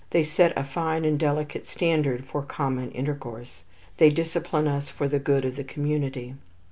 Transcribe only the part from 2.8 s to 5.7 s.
intercourse. They discipline us for the good of the